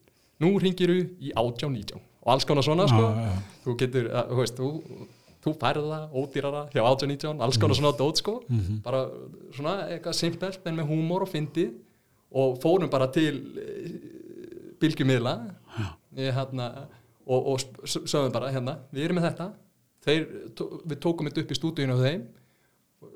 [0.40, 3.04] Nú ringir þú í 18-19 og alls konar svona, sko.
[3.06, 3.36] Ah, ja.
[3.64, 5.06] Þú getur, þú veist, þú,
[5.46, 7.80] þú færða ódýrara hjá 18-19, alls konar mm.
[7.80, 8.42] svona dót, sko.
[8.48, 8.82] Mm -hmm.
[8.82, 9.08] Bara
[9.52, 11.70] svona eitthvað simpelt, en með húmor og fyndi
[12.30, 13.90] og fórum bara til eh,
[14.80, 15.34] bylgjumila
[16.16, 16.88] hérna,
[17.26, 19.50] og, og sögum bara, hérna, við erum með þetta.
[20.04, 20.26] Þeir,
[20.86, 22.22] við tókum þetta upp í stúdíunum á þeim.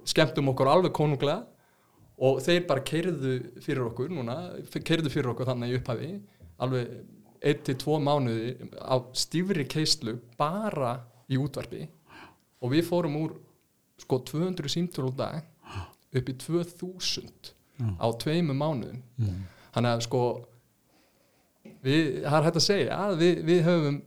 [0.04, 1.44] Skemmtum okkur alveg konunglega.
[2.18, 4.52] Og þeir bara keirðu fyrir okkur núna,
[4.84, 6.20] keirðu fyrir okkur þannig í upphafi
[6.60, 6.90] alveg
[7.40, 10.98] 1-2 mánuði á stífri keislu bara
[11.30, 11.86] í útvarpi
[12.60, 13.38] og við fórum úr
[14.00, 15.40] sko 200 símtur á dag
[16.16, 17.52] upp í 2000
[18.00, 19.42] á tveimu mánuðum mm.
[19.74, 20.22] þannig að sko
[21.84, 23.98] við, það er hægt að segja að við, við höfum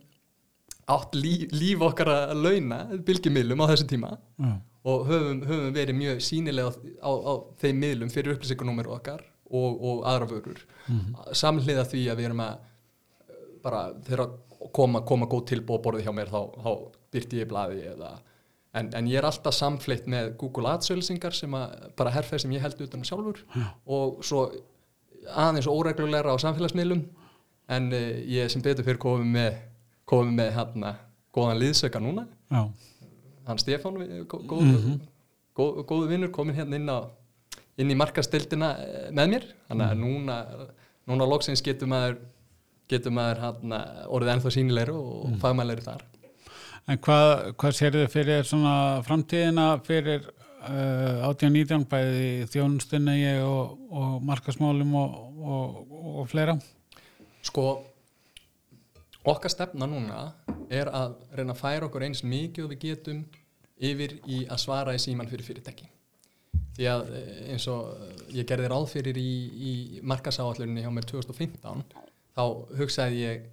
[0.94, 4.58] átt líf, líf okkar að launa bylgjumilum á þessu tíma mm.
[4.92, 6.76] og höfum, höfum verið mjög sínilega á,
[7.08, 11.34] á, á þeim milum fyrir upplýsingunúmer okkar og, og aðra vörur mm.
[11.38, 12.70] samhliða því að við erum að
[13.64, 14.28] bara þegar
[14.76, 16.72] koma, koma góð tilbúið að borðið hjá mér þá, þá
[17.14, 18.14] byrti ég blaði eða
[18.74, 22.64] en, en ég er alltaf samfleitt með Google Ads-ölsingar sem að bara herfið sem ég
[22.66, 23.44] held utan sjálfur.
[23.56, 23.68] Já.
[23.86, 24.48] og svo
[25.30, 27.06] aðeins óreglulegra á samfélagsmiðlum.
[27.72, 29.60] En uh, ég sem betur fyrir komið með
[30.10, 30.94] komið með hérna
[31.34, 32.28] góðan liðsöka núna.
[32.52, 32.68] Já,
[33.48, 33.96] hann Stefán,
[34.28, 35.00] góð, Mhm.
[35.56, 37.08] góð, góðu vinnur komin hérna inn, á,
[37.78, 38.76] inn í markastildina
[39.12, 39.48] með mér.
[39.70, 40.38] Þannig að núna,
[41.08, 42.18] núna loksins getur maður
[42.92, 43.80] getur maður hérna
[44.12, 45.40] orðið ennþá sínilegri og mm.
[45.42, 46.04] fagmæleri þar
[46.90, 48.76] en hvað, hvað sér þið fyrir svona
[49.08, 56.58] framtíðina fyrir uh, 18-19 bæði þjónustunni og, og markasmálum og, og, og fleira?
[57.44, 57.68] Sko
[59.24, 60.28] okkar stefna núna
[60.72, 63.24] er að reyna að færa okkur eins mikið við getum
[63.84, 65.88] yfir í að svara í síman fyrir fyrirtæki.
[66.74, 69.74] Því að eh, eins og eh, ég gerði ráð fyrir í, í
[70.10, 71.84] markasáallunni hjá mér 2015
[72.34, 72.44] þá
[72.80, 73.44] hugsaði ég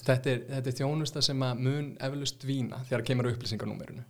[0.00, 4.04] þetta er, þetta er þjónusta sem að mun eflust dvína þegar kemur að upplýsinganúmerinu.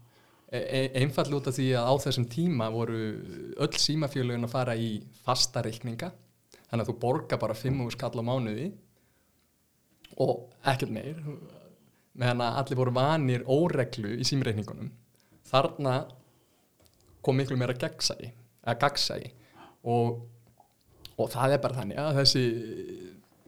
[0.54, 2.98] E e einfall út af því að á þessum tíma voru
[3.64, 4.90] öll símafélögin að fara í
[5.24, 6.12] fasta reikninga
[6.68, 8.68] þannig að þú borga bara 5 skall á mánuði
[10.22, 11.18] og ekkert meir
[12.14, 14.92] meðan að allir voru vanir óreglu í símreikningunum.
[15.48, 15.96] Þarna
[17.24, 18.30] kom miklu meira gagnsæi.
[19.84, 20.22] Og,
[21.18, 22.44] og það er bara þannig að þessi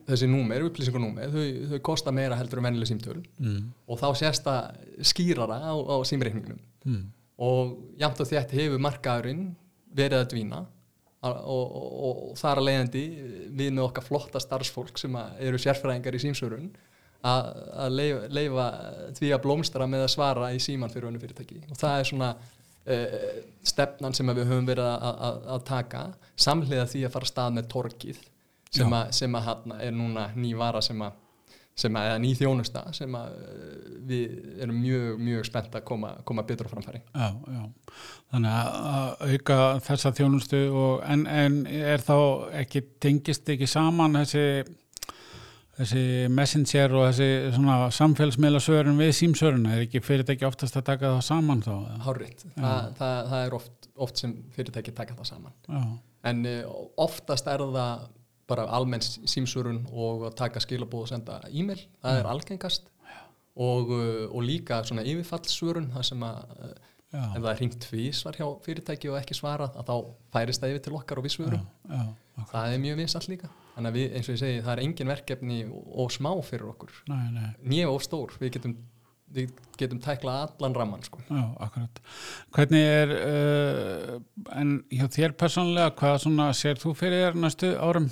[0.06, 3.20] þessi númer, upplýsingunúmer, þau, þau kosta meira heldur en vennileg símtöl.
[3.42, 3.72] Mm.
[3.88, 7.06] og þá sést það skýrara á, á símreikningunum Mm.
[7.42, 9.48] og jafnt og þétt hefur markaðurinn
[9.96, 10.60] verið að dvína.
[11.26, 11.72] Og, og,
[12.06, 13.00] og, og þar að leiðandi
[13.58, 16.68] við með okkar flotta starfsfólk sem eru sérfræðingar í símsörun
[17.26, 17.48] að,
[17.82, 18.66] að leifa, leifa
[19.16, 21.58] því að blómstra með að svara í síman fyrir önnu fyrirtæki.
[21.72, 26.04] Og það er svona uh, stefnan sem við höfum verið að, að, að taka
[26.46, 28.22] samhliða því að fara stað með torkið
[28.76, 31.22] sem, að, sem að er núna ný vara sem að
[31.76, 33.74] sem að, eða ný þjónusta sem að uh,
[34.08, 37.02] við erum mjög, mjög spennt að koma, koma betur á framfæri.
[37.12, 37.66] Já, já.
[38.32, 42.16] Þannig að auka þessa þjónustu og en, en er þá
[42.62, 44.64] ekki, tengist ekki saman þessi,
[45.76, 51.12] þessi messenger og þessi svona samfélagsmiðla svörun við símsvöruna, er ekki fyrirtæki oftast að taka
[51.18, 51.72] það saman þá?
[51.76, 52.02] eða?
[52.08, 55.56] Hárriðt, Þa, það, það er oft, oft sem fyrirtæki taka það saman.
[55.68, 55.82] Já,
[56.26, 58.06] En uh, oftast er það
[58.46, 62.90] bara almenn símsvörun og að taka skilabóð og senda e-mail, það er algengast
[63.56, 66.76] og, uh, og líka svona yfirfallsvörun, það sem að uh,
[67.12, 70.74] já, ef það er hringt tvísvar hjá fyrirtæki og ekki svarað, að þá færist það
[70.74, 71.62] yfir til okkar og við svörum.
[71.90, 72.02] já,
[72.50, 73.48] Það er mjög vinsall líka.
[73.76, 76.92] Þannig að við, eins og ég segi, það er engin verkefni og, smá fyrir okkur.
[77.64, 78.74] Nýja og stór, við getum,
[79.36, 81.22] við getum tæklað allan ramman, sko.
[81.28, 82.02] já, akkurat.
[82.56, 88.10] Hvernig er, uh, en hjá þér persónlega, hvað svona sér þú fyrir næstu árum?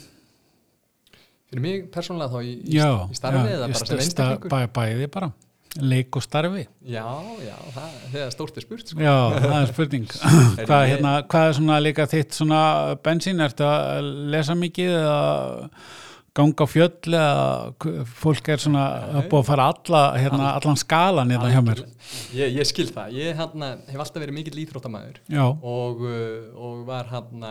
[1.54, 4.50] Fyrir mig persónulega þá í, Já, í starfi eða bara sem sta- einstaklingur?
[4.50, 5.28] bæ, Bæði bara,
[5.78, 6.64] leik og starfi.
[6.86, 7.04] Já,
[7.46, 8.98] já, það, það er stórt er spurt, sko.
[9.02, 10.08] Já, það er spurning
[10.68, 12.62] hvað, hérna, hvað er svona líka þitt svona
[13.06, 15.20] bensín, ertu að lesa mikið eða
[16.34, 18.84] ganga á fjöll eða fólk er svona
[19.30, 21.84] búið að fara alla, hérna, allan skalan hérna hjá mér
[22.34, 23.14] Ég, ég skil það.
[23.14, 25.20] Ég hana, hef alltaf verið mikill íþróttamæður
[25.62, 27.46] og, uh, og var hann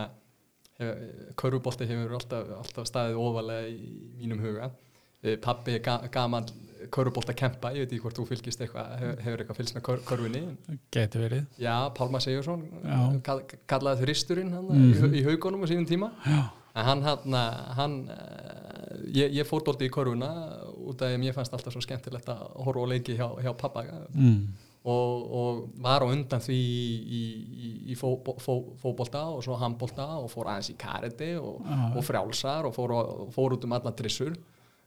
[1.40, 4.72] Körubolti hefur alltaf, alltaf staðið ofalega í mínum huga.
[5.24, 6.46] Eh, Pabbi er ga gaman
[6.92, 10.42] Körubolta kempa, ég veit ekki hvort þú fylgist eitthvað, hefur, eitthvað fylgst með kör, körfunni.
[10.92, 12.66] geti verið Já, Pálma Sigursson
[13.24, 13.42] kall,
[13.72, 14.92] kallaði þristurinn hann Mhm.
[14.92, 16.12] í, hau- í haugunum á sínum tíma.
[16.28, 17.34] Já, En hann hann,
[17.78, 20.30] hann eh, ég, ég fór dólti í körfuna
[20.76, 23.54] út af því að mér fannst alltaf svo skemmtilegt að horfa og leiki hjá, hjá
[23.56, 24.48] pappa mm,
[24.84, 28.10] og, og var á undan því í, í, í fó,
[28.44, 31.62] fó, fóbolta og svo handbolta og fór aðeins í karate og,
[31.96, 32.96] og frjálsar og fór,
[33.36, 34.36] fór út um alla trissur.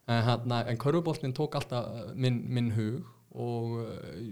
[0.07, 3.07] En, hann, en körfuboltin tók alltaf minn, minn hug
[3.37, 4.29] og uh,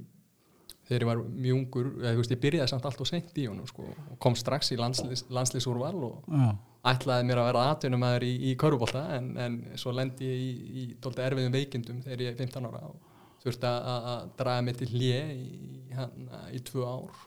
[0.85, 3.67] þegar ég var mjög ungur þú veist, ég byrjaði samt allt og seint í honum
[3.69, 6.45] sko, og kom strax í landslýs, landslýsúrval og já,
[6.93, 10.87] ætlaði mér að vera atvinnumæður í, í körfubolta en, en svo lendi ég í, í
[11.01, 13.14] erfiðum veikindum þegar ég er 15 ára og
[13.45, 15.47] þurfti að, draga mig til hlje í,
[15.95, 17.23] hann, í tvö ár.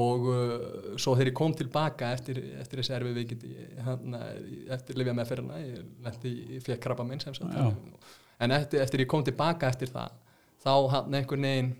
[0.00, 0.64] Og uh,
[1.02, 4.18] svo þegar ég kom tilbaka eftir, eftir þessi erfið veikindi hann,
[4.76, 5.80] eftir lifja með ferina ég,
[6.30, 7.56] ég fekk krabba minn sem sagt.
[8.40, 10.14] En eftir, eftir ég kom tilbaka eftir það
[10.60, 11.70] þá hann einhvern veginn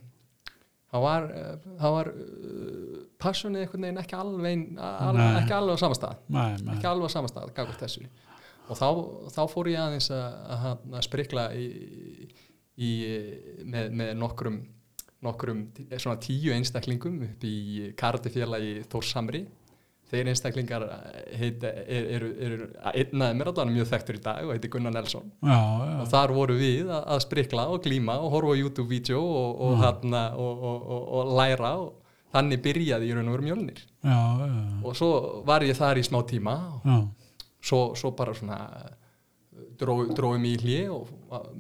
[0.91, 1.29] það var,
[1.95, 6.91] var uh, passionið einhvern veginn ekki alveg, al, ekki alveg á samastað nei, nei, ekki
[6.91, 7.53] alveg á samastað
[8.71, 8.89] og þá,
[9.35, 11.67] þá fór ég aðeins að, að, að sprikla í,
[12.81, 12.91] í,
[13.69, 14.61] með, með nokkrum
[15.21, 15.67] nokkrum
[16.25, 19.43] tíu einstaklingum upp í karatifélagi Þórs Samri
[20.11, 20.83] þeir einstaklingar
[21.39, 25.29] heita, er, eru, eru einnaði mér allavega mjög þekktur í dag og heiti Gunnar Nelson.
[25.45, 29.61] Já, já, og þar voru við að, að sprikla og glíma og horfa YouTube-vídeó og,
[29.69, 29.85] og, Mm.
[29.85, 31.93] hana, og, og, læra og
[32.35, 33.85] þannig byrjaði í raun og veru mjölnir.
[34.03, 34.19] Já,
[34.83, 35.13] og svo
[35.47, 36.57] var ég þar í smá tíma.
[36.83, 37.07] Og
[37.63, 38.59] svo, svo bara svona
[39.81, 41.09] drói dró mig í hlje og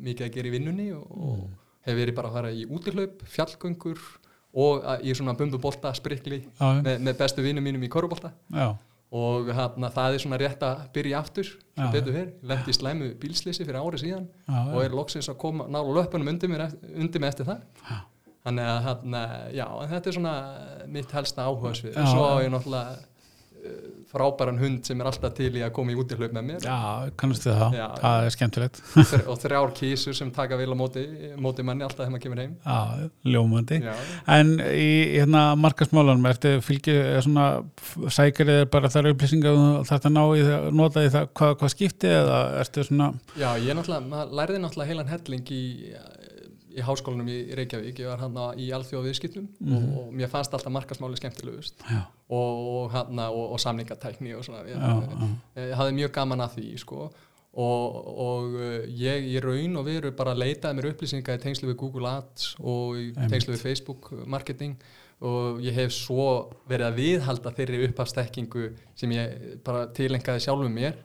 [0.00, 1.48] mikið að gera í vinnunni og, og
[1.86, 3.98] hef verið bara að fara í útihlaup, fjallgöngur
[4.54, 6.42] og að- í svona bumbubolta sprikli
[6.82, 8.68] með, með bestu vinnum mínum í korubolta já,
[9.12, 13.08] og hana, það er svona rétt að byrja aftur sem betur fyrr, lendi í slæmu
[13.22, 16.94] bílslýsi fyrir ári síðan já, og er loksins að koma ná löpunum undir, mér, eftir-
[17.00, 17.62] undir mig eftir það.
[17.90, 17.98] Já.
[18.44, 20.34] þannig að hana, já, þetta er svona
[20.88, 21.44] mitt helsta
[21.92, 22.06] Já.
[22.08, 22.98] svo á ég náttúrulega
[24.10, 26.76] frábæran hund sem er alltaf til í að koma í útihlaup með mér já,
[27.20, 27.84] kannastu það, Já.
[28.00, 28.80] það er skemmtilegt.
[29.30, 31.04] Og þrjár kísur sem taka vel á móti,
[31.38, 33.78] móti manni alltaf þegar maður kemur heim Já, ljómandi.
[33.84, 33.94] já,
[34.34, 37.46] En í hérna markasmálunum, ertu fylgið svona,
[38.10, 41.74] sækir eða bara þar upplýsingar og þetta ná í það, nota í það hvað, hvað
[41.76, 45.62] skipti eða ertu svona, já, ég náttúrulega maður lærði náttúrulega heilan helling í
[46.70, 50.72] í háskólanum í Reykjavík, ég var hann í alþjóða viðskiptum og, og mér fannst alltaf
[50.74, 56.44] markasmáli skemmtilegust og, og, og, og samningatækni og svona, ég, já, ég hafði mjög gaman
[56.46, 57.10] að því sko.
[57.50, 61.80] og, og uh, ég í raun og veru bara leitaði mér upplýsinga í tengslu við
[61.82, 64.78] Google Ads og í tengslu við Facebook marketing
[65.20, 66.26] og ég hef svo
[66.70, 70.96] verið að viðhalda þeirri upphafstekkingu sem ég bara tilengaði sjálfum mér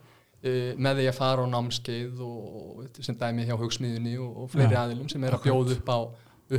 [0.46, 2.40] með því að fara á námskeið og,
[2.86, 5.92] og sem dæmi hjá hugsmiðunni og, og fleiri Já, aðilum sem er að bjóða upp
[5.92, 6.00] á,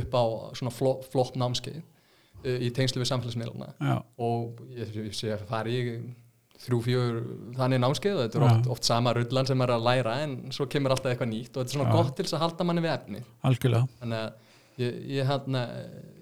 [0.01, 0.23] upp á
[0.59, 3.97] svona flott, flott námskeið uh, í tengslu við samfélagsmiðluna já,
[4.27, 5.99] og ég, ég sé að fara í
[6.57, 7.19] þrjú, fjör,
[7.57, 8.49] þannig námskeið og þetta er Já.
[8.49, 11.61] oft, oft sama rullan sem er að læra en svo kemur alltaf eitthvað nýtt og
[11.61, 13.99] þetta er svona gott til þess að halda manni við efni algjörlega.
[14.01, 15.59] þannig að ég, ég hann,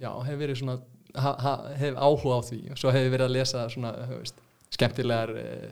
[0.02, 0.76] já, hef verið svona
[1.16, 4.44] ha, ha, hef áhuga á því og svo hef ég verið að lesa svona, veist,
[4.76, 5.70] skemmtilegar eh,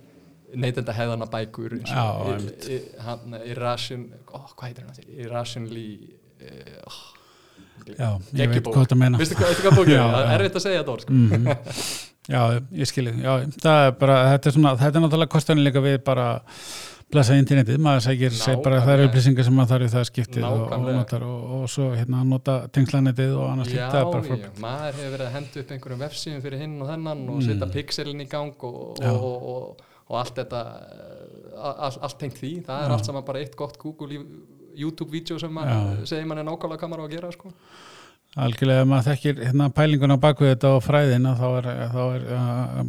[0.56, 5.10] neytenda hefðana bækur eins og hann, Irration, ó, hvað heitir hann aftur?
[5.26, 5.88] Irrationally
[6.42, 6.92] eh, ó,
[7.84, 9.18] Já, ég veit hvað það meina.
[9.20, 10.08] veistu hvað, hvað bókið er?
[10.14, 11.14] Það er erfitt að segja þetta orð sko.
[11.14, 11.54] Mm
[12.34, 12.42] Já,
[12.80, 13.12] ég skilji,
[13.60, 16.28] það er bara, þetta er svona, þetta er náttúrulega kostanlega líka við bara
[17.14, 19.10] blessa internetið, maður sér bara þær Nákvæmlega.
[19.10, 20.88] upplýsingar sem maður þarf í það skiptið og, og,
[21.20, 24.62] og, og svo hérna nota tengslanetið og annars Já, líkt, það er bara frábært.
[24.64, 27.46] maður hefur verið að henda upp einhverjum vefsíðum fyrir hinn og þennan og Mm.
[27.52, 29.84] setja pixelin í gang og.
[30.10, 33.80] Og, allt þetta uh, all, allt tengt því, það er allt saman bara eitt gott
[33.82, 34.20] Google
[34.74, 37.52] YouTube-vídeó sem maður segir mann er nákvæmlega á að gera sko.
[38.44, 42.80] Algjörlega, ef maður þekkir hérna pælinguna baku þetta og fræðina þá er, þá er uh,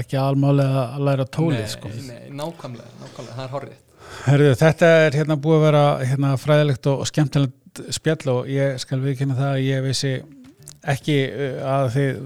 [0.00, 1.90] ekki almálega að læra tólið, sko.
[2.08, 3.82] nei, nákvæmlega, nákvæmlega, það er horrið
[4.24, 9.00] Herðu, þetta er hérna búið að vera hérna fræðilegt og skemmtilegt spjall og ég skal
[9.02, 10.12] viðkynna það að ég vissi
[10.94, 11.18] ekki
[11.64, 12.18] að þið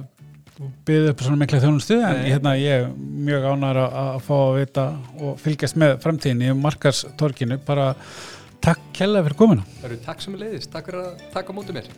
[0.59, 2.89] byggðu upp svona mikla þjónustu en hérna ég er
[3.29, 4.87] mjög ánægður að, að fá að vita
[5.23, 7.93] og fylgjast með framtíðinni í markarstorkinu bara
[8.65, 9.67] takk kella fyrir komuna.
[9.79, 11.93] Það eru takk sem leiðist, takk fyrir að taka á móti mér